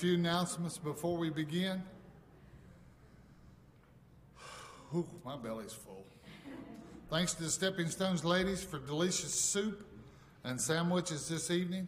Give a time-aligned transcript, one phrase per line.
[0.00, 1.82] few announcements before we begin.
[4.90, 6.06] Whew, my belly's full.
[7.10, 9.86] Thanks to the Stepping Stones ladies for delicious soup
[10.42, 11.86] and sandwiches this evening.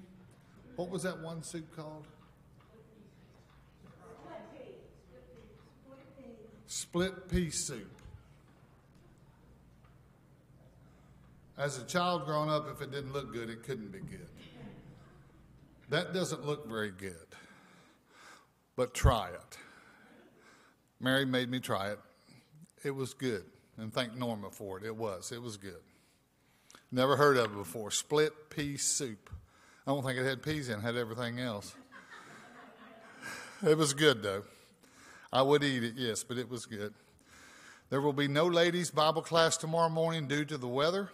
[0.77, 2.07] What was that one soup called?
[6.67, 7.91] Split pea soup.
[11.57, 14.29] As a child growing up, if it didn't look good, it couldn't be good.
[15.89, 17.17] That doesn't look very good,
[18.83, 19.59] but try it.
[20.99, 22.01] Mary made me try it.
[22.83, 23.45] It was good,
[23.77, 24.83] and thank Norma for it.
[24.83, 25.31] It was.
[25.31, 25.79] It was good.
[26.91, 27.93] Never heard of it before.
[27.93, 29.31] Split pea soup.
[29.87, 31.77] I don't think it had peas in it, had everything else.
[33.65, 34.43] It was good, though.
[35.33, 36.93] I would eat it, yes, but it was good.
[37.89, 41.09] There will be no ladies' Bible class tomorrow morning due to the weather.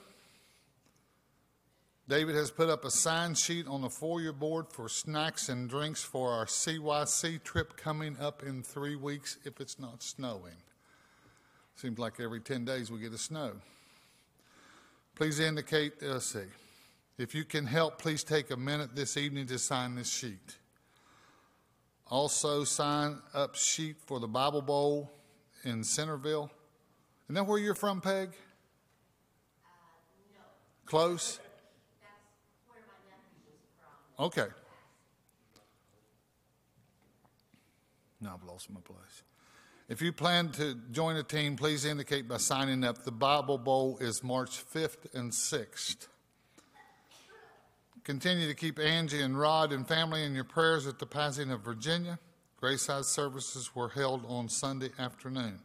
[2.08, 6.02] David has put up a sign sheet on the foyer board for snacks and drinks
[6.02, 10.56] for our CYC trip coming up in three weeks if it's not snowing.
[11.76, 13.52] Seems like every 10 days we get a snow.
[15.14, 16.46] Please indicate, let's see.
[17.18, 20.56] If you can help, please take a minute this evening to sign this sheet.
[22.10, 25.10] Also, sign up sheet for the Bible Bowl
[25.64, 26.50] in Centerville.
[27.26, 28.30] Isn't that where you're from, Peg?
[29.62, 29.68] Uh,
[30.32, 30.40] no,
[30.86, 31.38] Close?
[31.38, 33.92] that's where my nephew is from.
[34.18, 34.46] Okay.
[38.20, 39.22] Now I've lost my place.
[39.88, 43.04] If you plan to join a team, please indicate by signing up.
[43.04, 46.08] The Bible Bowl is March 5th and 6th.
[48.04, 51.62] Continue to keep Angie and Rod and family in your prayers at the passing of
[51.62, 52.18] Virginia.
[52.58, 55.60] Grayside services were held on Sunday afternoon.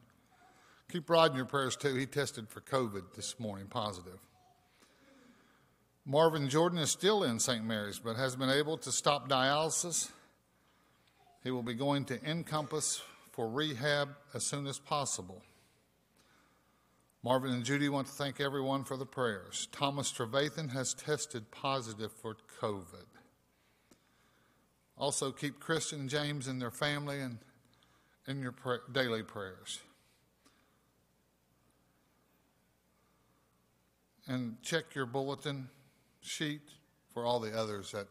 [0.91, 1.95] Keep Rod in your prayers too.
[1.95, 4.19] He tested for COVID this morning, positive.
[6.05, 7.63] Marvin Jordan is still in St.
[7.63, 10.11] Mary's, but has been able to stop dialysis.
[11.43, 13.01] He will be going to Encompass
[13.31, 15.41] for rehab as soon as possible.
[17.23, 19.69] Marvin and Judy want to thank everyone for the prayers.
[19.71, 23.05] Thomas Trevathan has tested positive for COVID.
[24.97, 27.39] Also, keep Kristen and James and their family in,
[28.27, 29.79] in your pray, daily prayers.
[34.27, 35.69] And check your bulletin
[36.23, 36.61] sheet
[37.13, 38.07] for all the others that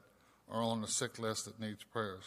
[0.51, 2.25] are on the sick list that needs prayers.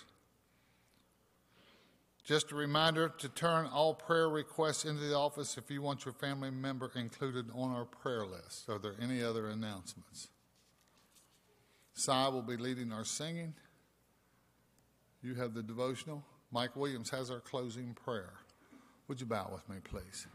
[2.26, 6.14] Just a reminder to turn all prayer requests into the office if you want your
[6.14, 8.68] family member included on our prayer list.
[8.68, 10.30] Are there any other announcements?
[11.94, 13.54] Cy will be leading our singing.
[15.22, 16.24] You have the devotional.
[16.52, 18.34] Mike Williams has our closing prayer.
[19.08, 20.26] Would you bow with me, please?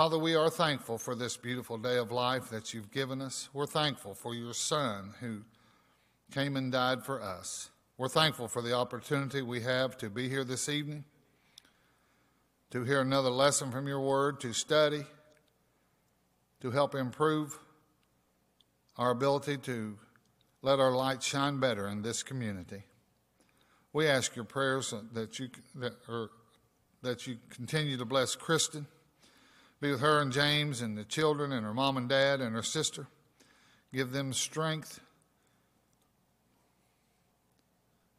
[0.00, 3.50] Father, we are thankful for this beautiful day of life that you've given us.
[3.52, 5.42] We're thankful for your Son who
[6.32, 7.68] came and died for us.
[7.98, 11.04] We're thankful for the opportunity we have to be here this evening,
[12.70, 15.04] to hear another lesson from your word, to study,
[16.62, 17.58] to help improve
[18.96, 19.98] our ability to
[20.62, 22.84] let our light shine better in this community.
[23.92, 26.30] We ask your prayers that you that, or,
[27.02, 28.86] that you continue to bless Kristen,
[29.80, 32.62] be with her and James and the children and her mom and dad and her
[32.62, 33.06] sister.
[33.92, 35.00] Give them strength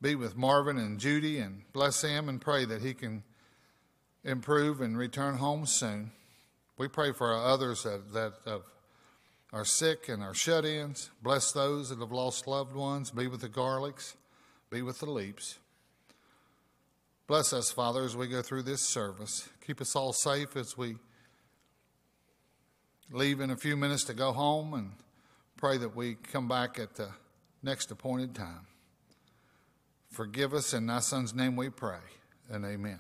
[0.01, 3.23] be with Marvin and Judy and bless him and pray that he can
[4.23, 6.11] improve and return home soon.
[6.77, 8.33] We pray for others that, that
[9.53, 11.11] are sick and are shut ins.
[11.21, 13.11] Bless those that have lost loved ones.
[13.11, 14.16] Be with the Garlicks.
[14.71, 15.59] Be with the Leaps.
[17.27, 19.47] Bless us, Father, as we go through this service.
[19.66, 20.95] Keep us all safe as we
[23.11, 24.91] leave in a few minutes to go home and
[25.57, 27.09] pray that we come back at the
[27.61, 28.66] next appointed time.
[30.09, 32.00] Forgive us in thy son's name we pray,
[32.50, 33.00] and amen.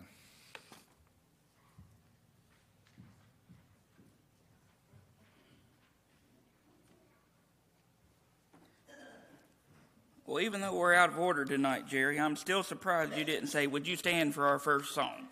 [10.25, 13.67] Well, even though we're out of order tonight, Jerry, I'm still surprised you didn't say,
[13.67, 15.27] Would you stand for our first song?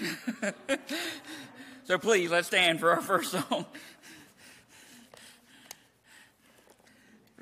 [1.84, 3.66] so please, let's stand for our first song.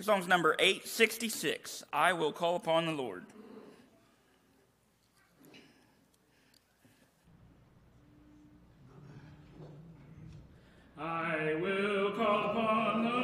[0.01, 3.27] Song's number 866 I Will Call Upon the Lord.
[10.97, 13.18] I will call upon the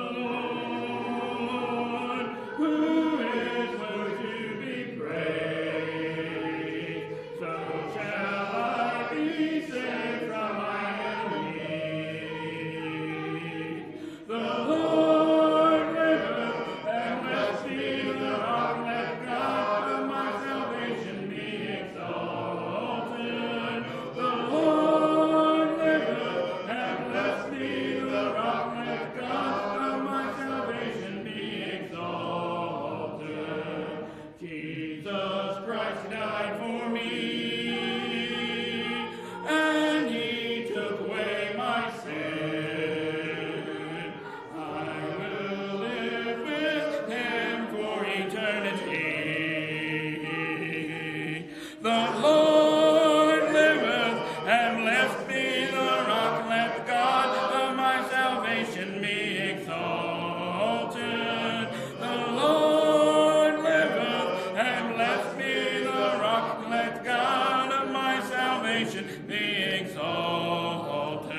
[68.75, 71.35] salvation be exalted.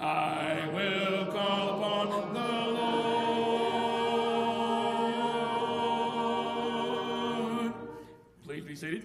[0.00, 2.40] I will call upon the
[7.60, 7.74] Lord.
[8.44, 9.04] Please be seated.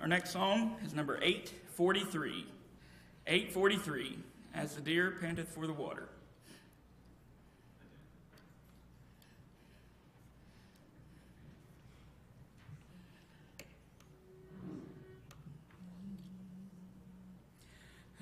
[0.00, 2.46] Our next song is number 843.
[3.26, 4.18] 843,
[4.54, 6.10] as the deer panteth for the water.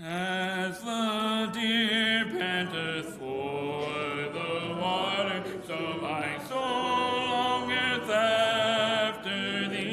[0.05, 3.87] As the deer panteth for
[4.33, 9.85] the water, so my soul longeth after thee.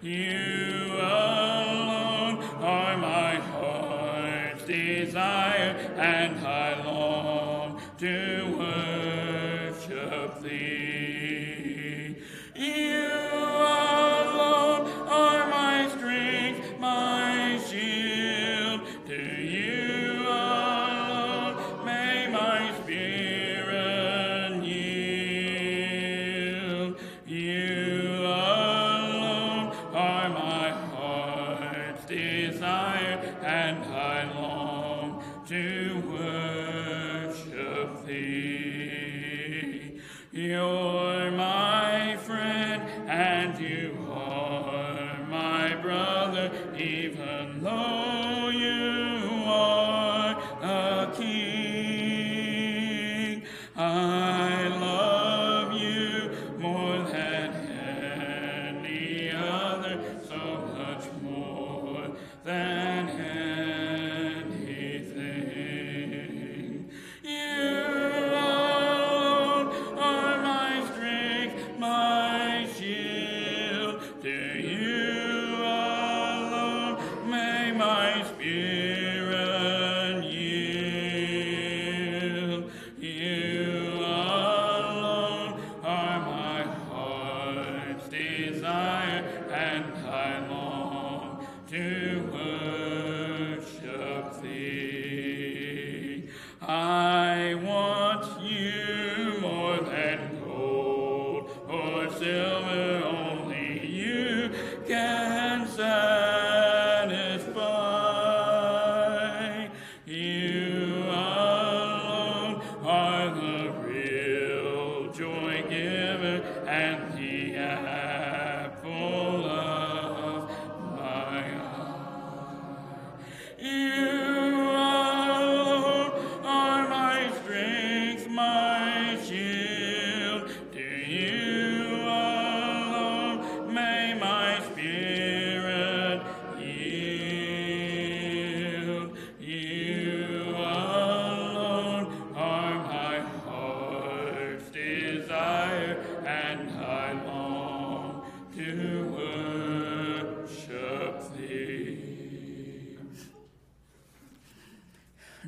[0.00, 8.51] You alone are my heart's desire, and I long to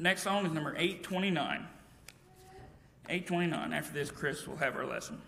[0.05, 1.67] next song is number 829.
[3.09, 3.73] 829.
[3.73, 5.19] After this, Chris will have her lesson.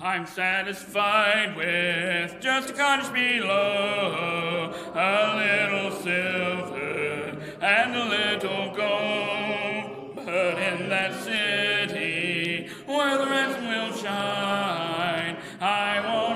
[0.00, 8.99] I'm satisfied with just a cottage below, a little silver and a little gold
[10.90, 15.36] that city where the rest will shine.
[15.60, 16.29] I will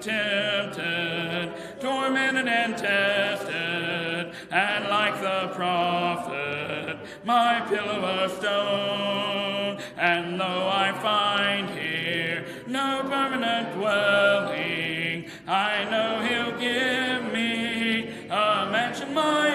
[0.00, 9.80] tempted, tormented and tested, and like the prophet, my pillow of stone.
[9.98, 19.14] And though I find here no permanent dwelling, I know he'll give me a mansion
[19.14, 19.45] mine.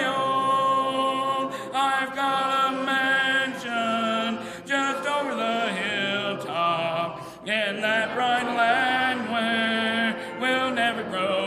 [10.41, 11.40] will never grow.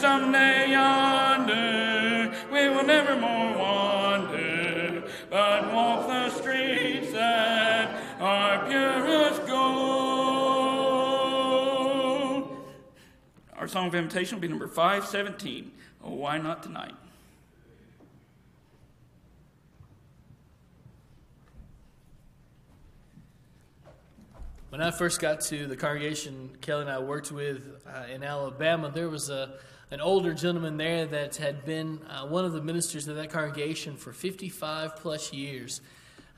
[0.00, 9.38] Someday yonder we will never more wander, but walk the streets that are pure as
[9.40, 9.60] gold.
[13.56, 15.70] Our song of invitation will be number 517.
[16.02, 16.94] Oh, why not tonight?
[24.70, 28.90] When I first got to the congregation Kelly and I worked with uh, in Alabama,
[28.94, 29.58] there was a
[29.90, 33.96] an older gentleman there that had been uh, one of the ministers of that congregation
[33.96, 35.80] for 55 plus years.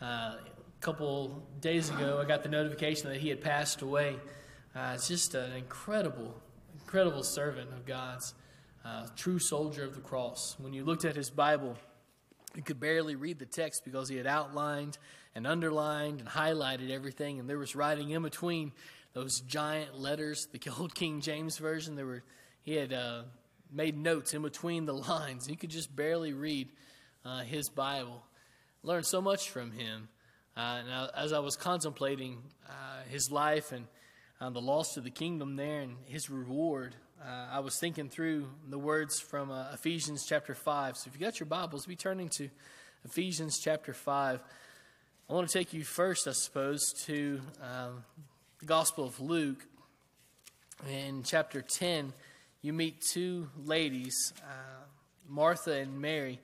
[0.01, 0.41] Uh, a
[0.81, 4.17] couple days ago, I got the notification that he had passed away.
[4.75, 6.35] Uh, it's just an incredible,
[6.81, 8.33] incredible servant of God's,
[8.87, 10.57] uh, true soldier of the cross.
[10.59, 11.77] When you looked at his Bible,
[12.57, 14.97] you could barely read the text because he had outlined
[15.35, 18.73] and underlined and highlighted everything, and there was writing in between
[19.13, 20.49] those giant letters.
[20.51, 22.23] The old King James version, there were
[22.63, 23.23] he had uh,
[23.73, 25.49] made notes in between the lines.
[25.49, 26.69] You could just barely read
[27.25, 28.23] uh, his Bible.
[28.83, 30.09] Learned so much from him.
[30.57, 33.87] Uh, and as I was contemplating uh, his life and
[34.41, 38.49] uh, the loss of the kingdom there and his reward, uh, I was thinking through
[38.69, 40.97] the words from uh, Ephesians chapter 5.
[40.97, 42.51] So if you got your Bibles, be turning to
[43.05, 44.41] Ephesians chapter 5.
[45.31, 48.05] I want to take you first, I suppose, to um,
[48.59, 49.65] the Gospel of Luke.
[50.91, 52.13] In chapter 10,
[52.63, 54.85] you meet two ladies, uh,
[55.29, 56.39] Martha and Mary.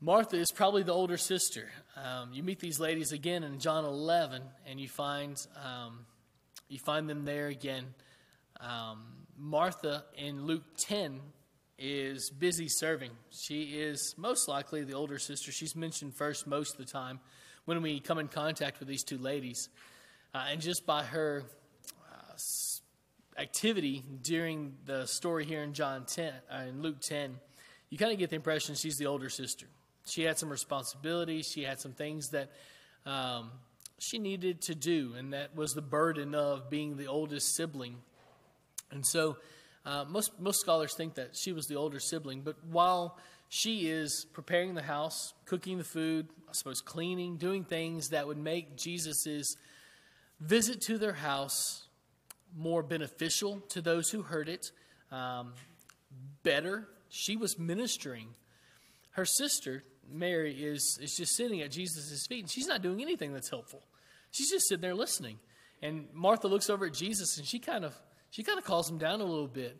[0.00, 1.68] Martha is probably the older sister.
[2.02, 6.06] Um, you meet these ladies again in John 11, and you find um,
[6.70, 7.84] you find them there again.
[8.58, 9.04] Um,
[9.36, 11.20] Martha in Luke 10
[11.78, 13.10] is busy serving.
[13.30, 15.52] She is most likely the older sister.
[15.52, 17.20] She's mentioned first most of the time
[17.66, 19.68] when we come in contact with these two ladies,
[20.34, 21.44] uh, and just by her
[23.38, 27.38] activity during the story here in John 10, uh, in Luke 10,
[27.90, 29.66] you kind of get the impression she's the older sister.
[30.06, 31.46] She had some responsibilities.
[31.46, 32.50] She had some things that
[33.06, 33.50] um,
[33.98, 37.96] she needed to do, and that was the burden of being the oldest sibling.
[38.90, 39.36] And so,
[39.84, 42.42] uh, most most scholars think that she was the older sibling.
[42.42, 48.08] But while she is preparing the house, cooking the food, I suppose cleaning, doing things
[48.08, 49.56] that would make Jesus's
[50.40, 51.86] visit to their house
[52.56, 54.70] more beneficial to those who heard it,
[55.10, 55.54] um,
[56.42, 56.88] better.
[57.08, 58.28] She was ministering.
[59.10, 63.32] Her sister, Mary, is, is just sitting at Jesus' feet, and she's not doing anything
[63.32, 63.82] that's helpful.
[64.30, 65.38] She's just sitting there listening.
[65.82, 67.94] And Martha looks over at Jesus, and she kind of
[68.30, 69.76] she kind of calls him down a little bit.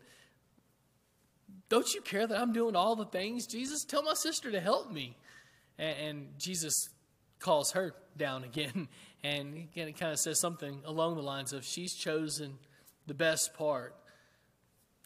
[1.69, 3.47] Don't you care that I'm doing all the things?
[3.47, 5.17] Jesus, tell my sister to help me.
[5.79, 6.89] And, and Jesus
[7.39, 8.87] calls her down again.
[9.23, 12.57] And he kind of says something along the lines of, She's chosen
[13.07, 13.95] the best part.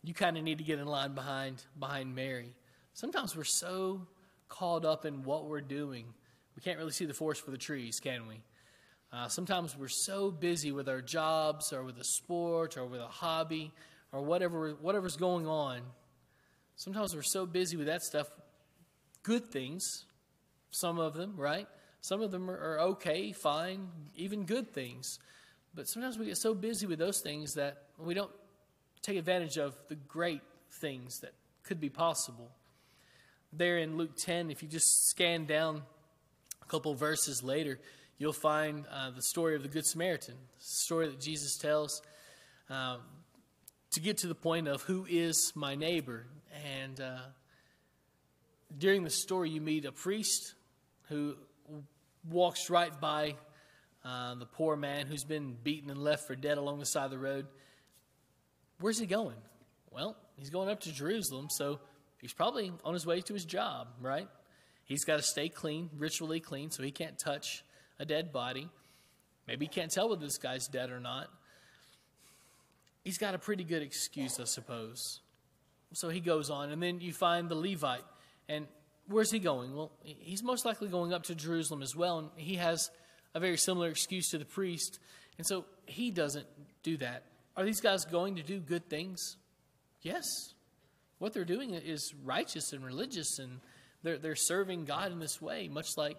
[0.04, 2.54] You kind of need to get in line behind, behind Mary.
[2.94, 4.08] Sometimes we're so
[4.50, 6.06] caught up in what we're doing,
[6.56, 8.42] we can't really see the forest for the trees, can we?
[9.14, 13.08] Uh, sometimes we're so busy with our jobs or with a sport or with a
[13.08, 13.72] hobby
[14.12, 15.82] or whatever whatever's going on.
[16.76, 18.30] Sometimes we're so busy with that stuff.
[19.24, 20.06] Good things,
[20.72, 21.68] some of them, right?
[22.02, 25.20] Some of them are, okay, fine, even good things.
[25.74, 28.32] But sometimes we get so busy with those things that we don't
[29.02, 32.50] take advantage of the great things that could be possible.
[33.54, 35.84] There in Luke 10, if you just scan down
[36.62, 37.80] a couple verses later,
[38.18, 42.02] you'll find uh, the story of the Good Samaritan, the story that Jesus tells
[42.70, 43.00] um,
[43.92, 46.26] to get to the point of who is my neighbor.
[46.76, 47.20] And uh,
[48.78, 50.56] during the story, you meet a priest
[51.10, 51.36] who
[52.30, 53.36] walks right by
[54.04, 57.12] uh, the poor man who's been beaten and left for dead along the side of
[57.12, 57.46] the road.
[58.80, 59.38] Where's he going?
[59.92, 61.80] Well, he's going up to Jerusalem, so
[62.22, 64.28] he's probably on his way to his job, right?
[64.86, 67.64] He's got to stay clean, ritually clean, so he can't touch
[68.00, 68.70] a dead body.
[69.48, 71.30] Maybe he can't tell whether this guy's dead or not.
[73.04, 75.22] He's got a pretty good excuse, I suppose.
[75.94, 78.04] So he goes on, and then you find the Levite.
[78.50, 78.68] And
[79.08, 79.76] where's he going?
[79.76, 82.90] Well, he's most likely going up to Jerusalem as well, and he has
[83.34, 85.00] a very similar excuse to the priest.
[85.38, 86.48] And so he doesn't
[86.84, 87.24] do that.
[87.56, 89.38] Are these guys going to do good things?
[90.02, 90.26] Yes.
[91.20, 93.60] What they're doing is righteous and religious, and
[94.04, 96.18] they're, they're serving God in this way, much like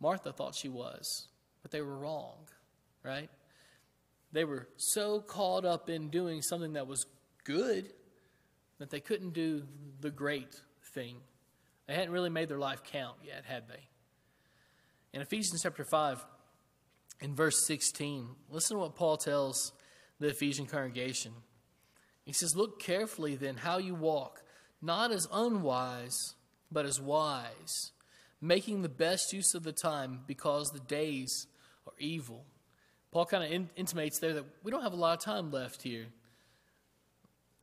[0.00, 1.28] Martha thought she was,
[1.62, 2.36] but they were wrong,
[3.02, 3.28] right?
[4.32, 7.06] They were so caught up in doing something that was
[7.44, 7.90] good
[8.78, 9.64] that they couldn't do
[10.00, 10.60] the great
[10.94, 11.16] thing.
[11.88, 13.88] They hadn't really made their life count yet, had they?
[15.14, 16.24] In Ephesians chapter 5,
[17.20, 19.72] in verse 16, listen to what Paul tells
[20.20, 21.32] the Ephesian congregation.
[22.24, 24.42] He says, Look carefully then how you walk,
[24.82, 26.34] not as unwise,
[26.70, 27.92] but as wise,
[28.40, 31.46] making the best use of the time because the days
[31.86, 32.44] are evil.
[33.10, 35.80] Paul kind of in- intimates there that we don't have a lot of time left
[35.80, 36.08] here.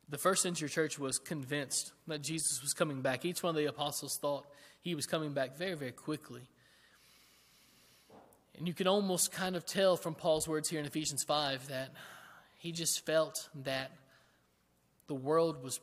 [0.08, 3.24] The first century church was convinced that Jesus was coming back.
[3.24, 4.46] Each one of the apostles thought
[4.80, 6.42] he was coming back very, very quickly.
[8.56, 11.92] And you can almost kind of tell from Paul's words here in Ephesians 5 that
[12.58, 13.90] he just felt that
[15.08, 15.80] the world was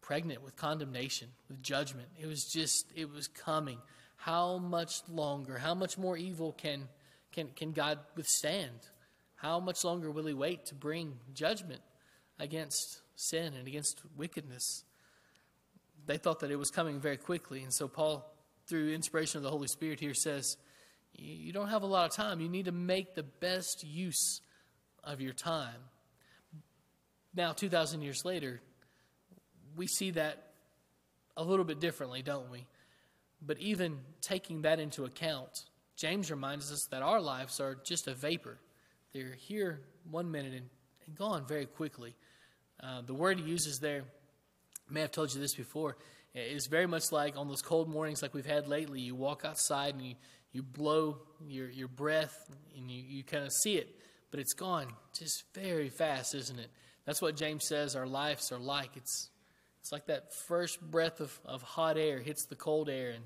[0.00, 2.08] pregnant with condemnation, with judgment.
[2.20, 3.78] It was just, it was coming.
[4.16, 6.88] How much longer, how much more evil can,
[7.32, 8.78] can, can God withstand?
[9.34, 11.80] How much longer will he wait to bring judgment
[12.38, 14.84] against sin and against wickedness?
[16.06, 17.62] They thought that it was coming very quickly.
[17.62, 18.30] And so Paul,
[18.66, 20.56] through inspiration of the Holy Spirit here, says,
[21.16, 22.40] you don't have a lot of time.
[22.40, 24.40] You need to make the best use
[25.02, 25.80] of your time.
[27.34, 28.60] Now, 2,000 years later,
[29.76, 30.50] we see that
[31.36, 32.66] a little bit differently, don't we?
[33.42, 35.64] But even taking that into account,
[35.96, 38.58] James reminds us that our lives are just a vapor.
[39.12, 40.68] They're here one minute and,
[41.06, 42.14] and gone very quickly.
[42.82, 44.02] Uh, the word he uses there,
[44.88, 45.96] I may have told you this before,
[46.34, 49.00] is very much like on those cold mornings like we've had lately.
[49.00, 50.14] You walk outside and you,
[50.52, 53.88] you blow your, your breath and you, you kind of see it,
[54.30, 56.70] but it's gone just very fast, isn't it?
[57.04, 58.96] That's what James says our lives are like.
[58.96, 59.30] It's,
[59.80, 63.24] it's like that first breath of, of hot air hits the cold air and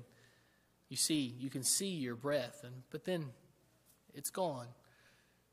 [0.89, 3.27] you see, you can see your breath, and but then
[4.15, 4.65] it's gone.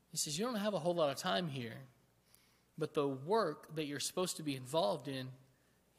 [0.09, 1.77] He says, You don't have a whole lot of time here,
[2.77, 5.27] but the work that you're supposed to be involved in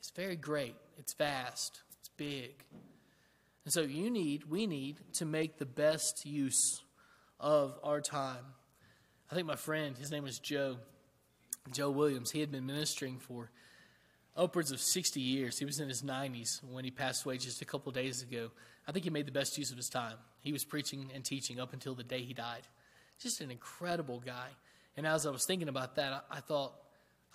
[0.02, 0.74] is very great.
[0.98, 2.64] It's vast, it's big.
[3.64, 6.82] And so you need, we need to make the best use
[7.40, 8.44] of our time.
[9.30, 10.78] I think my friend, his name was Joe,
[11.72, 13.50] Joe Williams, he had been ministering for
[14.36, 15.58] upwards of 60 years.
[15.58, 18.50] He was in his 90s when he passed away just a couple days ago.
[18.86, 20.14] I think he made the best use of his time.
[20.40, 22.62] He was preaching and teaching up until the day he died.
[23.20, 24.48] Just an incredible guy.
[24.98, 26.74] And as I was thinking about that, I, I thought,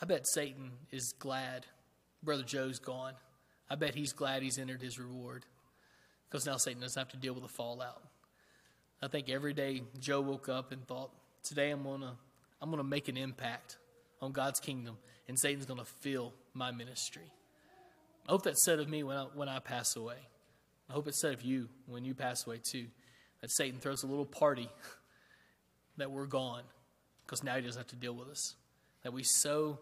[0.02, 1.66] I bet Satan is glad
[2.22, 3.14] Brother Joe's gone.
[3.70, 5.46] I bet he's glad he's entered his reward
[6.28, 8.04] because now Satan doesn't have to deal with the fallout.
[9.02, 12.12] I think every day Joe woke up and thought, today I'm going to
[12.62, 13.78] I'm going to make an impact
[14.22, 14.98] on God's kingdom,
[15.30, 17.32] and Satan's going to fill my ministry.
[18.28, 20.18] I hope that's said of me when I, when I pass away.
[20.90, 22.88] I hope it's said of you when you pass away too.
[23.40, 24.70] That Satan throws a little party
[25.98, 26.64] that we're gone
[27.26, 28.56] because now he doesn't have to deal with us.
[29.04, 29.80] That we so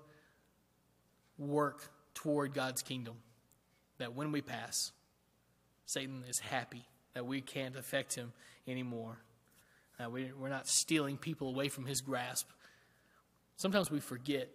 [1.37, 3.15] work toward God's kingdom
[3.97, 4.91] that when we pass,
[5.85, 8.33] Satan is happy that we can't affect him
[8.67, 9.17] anymore.
[9.99, 12.49] Uh, we, we're not stealing people away from his grasp.
[13.57, 14.49] Sometimes we forget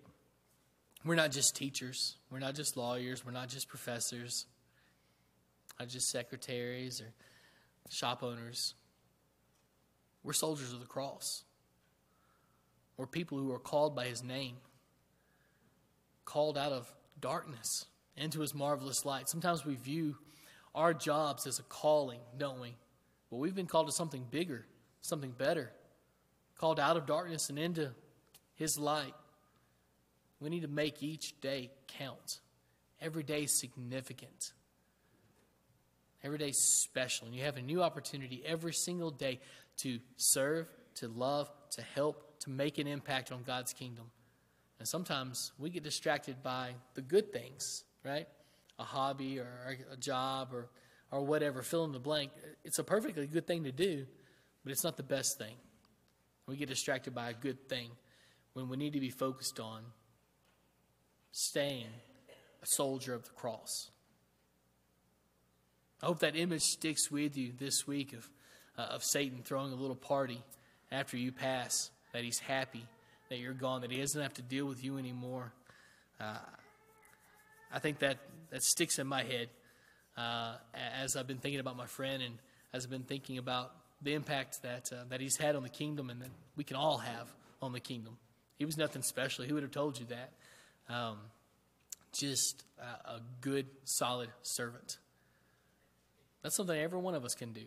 [1.05, 4.47] we're not just teachers, we're not just lawyers, we're not just professors,
[5.79, 7.13] not just secretaries or
[7.89, 8.75] shop owners.
[10.25, 11.45] We're soldiers of the cross.
[12.97, 14.57] We're people who are called by his name,
[16.25, 19.29] called out of darkness into his marvelous light.
[19.29, 20.17] Sometimes we view
[20.75, 22.77] our jobs as a calling, don't we?
[23.31, 24.67] But we've been called to something bigger,
[25.01, 25.73] something better,
[26.59, 27.93] called out of darkness and into
[28.55, 29.15] his light.
[30.41, 32.41] We need to make each day count.
[33.01, 34.53] Every day significant.
[36.23, 37.27] Every day special.
[37.27, 39.41] And you have a new opportunity every single day
[39.79, 44.07] to serve, to love, to help, to make an impact on God's kingdom.
[44.79, 48.29] And sometimes we get distracted by the good things, right?
[48.79, 50.69] A hobby or a job or,
[51.11, 52.31] or whatever, fill in the blank.
[52.65, 54.07] It's a perfectly good thing to do,
[54.63, 55.57] but it's not the best thing.
[56.47, 57.91] We get distracted by a good thing
[58.53, 59.83] when we need to be focused on
[61.33, 61.89] staying
[62.63, 63.91] a soldier of the cross.
[66.01, 68.31] I hope that image sticks with you this week of,
[68.79, 70.45] uh, of Satan throwing a little party
[70.93, 72.83] after you pass, that he's happy
[73.29, 75.53] that you're gone, that he doesn't have to deal with you anymore.
[76.19, 76.39] Uh,
[77.71, 78.17] I think that,
[78.49, 79.51] that sticks in my head
[80.17, 80.55] uh,
[80.99, 82.39] as I've been thinking about my friend and
[82.73, 86.09] as I've been thinking about the impact that, uh, that he's had on the kingdom
[86.09, 88.17] and that we can all have on the kingdom.
[88.57, 89.45] He was nothing special.
[89.45, 90.33] He would have told you that.
[90.89, 91.19] Um,
[92.15, 94.97] just a, good, solid servant.
[96.43, 97.65] That's something every one of us can do.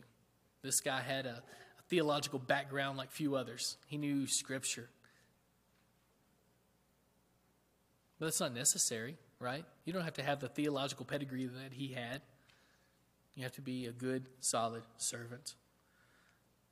[0.64, 1.44] This guy had a
[1.90, 3.78] theological background like few others.
[3.88, 4.90] He knew Scripture.
[8.20, 9.66] But that's not necessary, right?
[9.86, 12.22] You don't have to have the theological pedigree that he had.
[13.36, 15.56] You have to be a good, solid servant.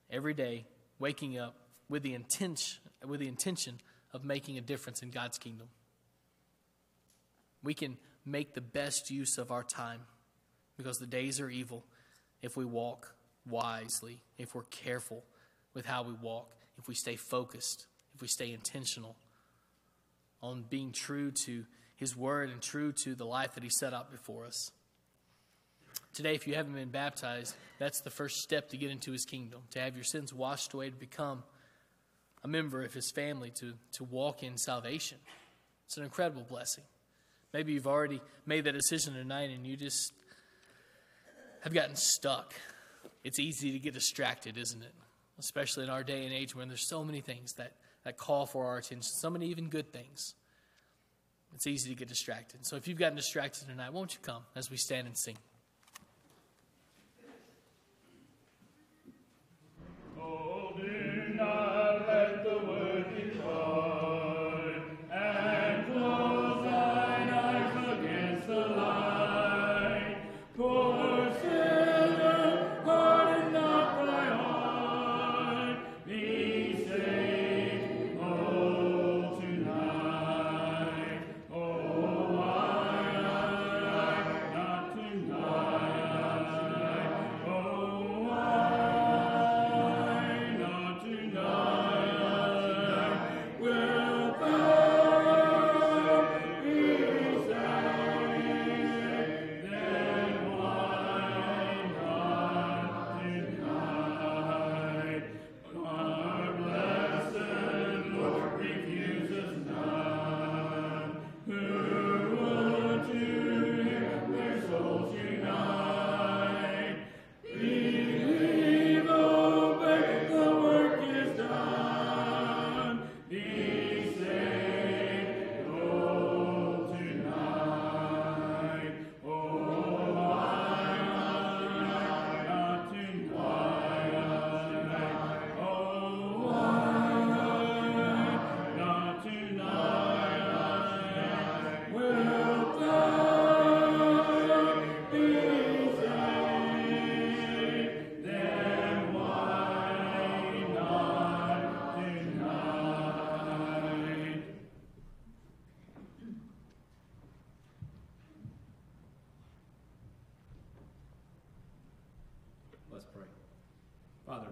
[0.09, 0.65] Every day,
[0.99, 1.55] waking up
[1.89, 3.79] with the intention, with the intention
[4.13, 5.67] of making a difference in God's kingdom.
[7.63, 10.01] We can make the best use of our time
[10.77, 11.85] because the days are evil
[12.41, 13.15] if we walk
[13.49, 15.23] wisely, if we're careful
[15.73, 19.15] with how we walk, if we stay focused, if we stay intentional
[20.41, 24.11] on being true to His Word and true to the life that He set out
[24.11, 24.71] before us.
[26.13, 29.61] Today, if you haven't been baptized, that's the first step to get into His kingdom,
[29.71, 31.43] to have your sins washed away, to become
[32.43, 35.17] a member of His family, to, to walk in salvation.
[35.85, 36.83] It's an incredible blessing.
[37.53, 40.13] Maybe you've already made that decision tonight and you just
[41.61, 42.53] have gotten stuck.
[43.23, 44.93] It's easy to get distracted, isn't it?
[45.39, 48.65] Especially in our day and age when there's so many things that, that call for
[48.65, 50.33] our attention, so many even good things.
[51.53, 52.65] It's easy to get distracted.
[52.65, 55.37] So if you've gotten distracted tonight, won't you come as we stand and sing?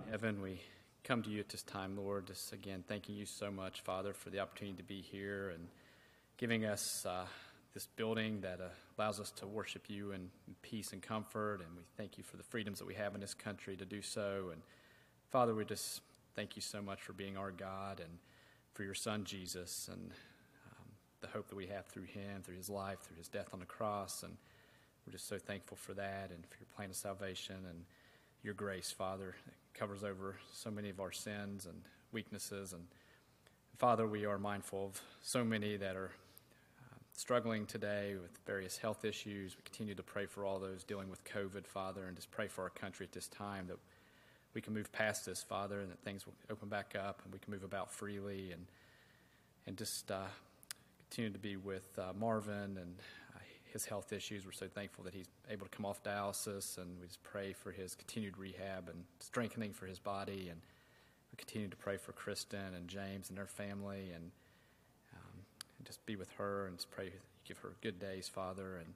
[0.10, 0.62] Heaven, we
[1.04, 4.30] come to you at this time, Lord, just again thanking you so much, Father, for
[4.30, 5.68] the opportunity to be here and
[6.38, 7.26] giving us uh,
[7.74, 10.30] this building that uh, allows us to worship you in
[10.62, 11.62] peace and comfort.
[11.62, 14.02] And we thank you for the freedoms that we have in this country to do
[14.02, 14.50] so.
[14.52, 14.62] And
[15.32, 16.02] Father, we just
[16.36, 18.20] thank you so much for being our God and
[18.74, 20.12] for your Son, Jesus, and
[20.72, 20.88] um,
[21.22, 23.66] the hope that we have through him, through his life, through his death on the
[23.66, 24.22] cross.
[24.22, 24.38] And
[25.06, 27.86] we're just so thankful for that and for your plan of salvation and
[28.46, 29.36] your grace, Father,
[29.74, 31.82] covers over so many of our sins and
[32.12, 32.74] weaknesses.
[32.74, 32.84] And
[33.80, 36.12] Father, we are mindful of so many that are
[36.80, 39.56] uh, struggling today with various health issues.
[39.58, 42.62] We continue to pray for all those dealing with COVID, Father, and just pray for
[42.62, 43.80] our country at this time that
[44.54, 47.40] we can move past this, Father, and that things will open back up and we
[47.40, 48.68] can move about freely and
[49.66, 50.28] and just uh,
[51.10, 52.94] continue to be with uh, Marvin and
[53.76, 54.46] his health issues.
[54.46, 57.74] We're so thankful that he's able to come off dialysis, and we just pray for
[57.74, 60.48] his continued rehab and strengthening for his body.
[60.50, 60.62] And
[61.30, 64.32] we continue to pray for Kristen and James and their family, and,
[65.14, 65.42] um,
[65.84, 67.12] just be with her and just pray
[67.44, 68.94] give her good days, Father, and,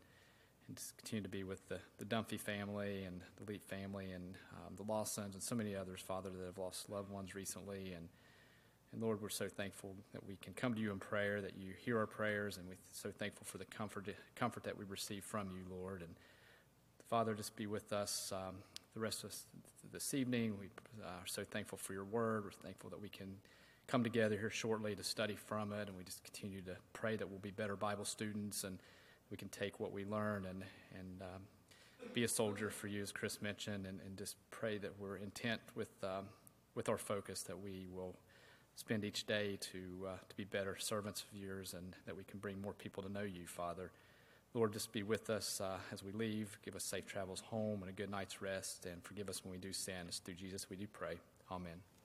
[0.67, 4.75] and just continue to be with the, the family and the Leap family and um,
[4.77, 7.91] the Lawsons and so many others, Father, that have lost loved ones recently.
[7.91, 8.07] And
[8.91, 11.73] and Lord, we're so thankful that we can come to you in prayer, that you
[11.77, 15.49] hear our prayers, and we're so thankful for the comfort, comfort that we receive from
[15.51, 16.01] you, Lord.
[16.01, 16.15] And
[17.07, 18.55] Father, just be with us um,
[18.93, 19.33] the rest of
[19.91, 20.55] this evening.
[20.59, 20.67] We
[21.05, 22.45] are so thankful for your word.
[22.45, 23.35] We're thankful that we can
[23.85, 27.29] come together here shortly to study from it, and we just continue to pray that
[27.29, 28.79] we'll be better Bible students and
[29.29, 30.63] we can take what we learn and,
[30.97, 31.41] and um,
[32.13, 35.61] be a soldier for you, as Chris mentioned, and, and just pray that we're intent
[35.75, 36.25] with, um,
[36.73, 38.15] with our focus, that we will
[38.79, 42.39] spend each day to, uh, to be better servants of yours and that we can
[42.39, 43.91] bring more people to know you, Father.
[44.53, 46.57] Lord, just be with us uh, as we leave.
[46.63, 49.57] Give us safe travels home and a good night's rest, and forgive us when we
[49.57, 50.07] do sin.
[50.07, 51.15] It's through Jesus we do pray.
[51.51, 51.98] Amen.